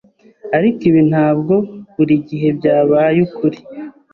[0.57, 1.55] Ariko, ibi ntabwo
[1.95, 3.59] buri gihe byabaye ukuri.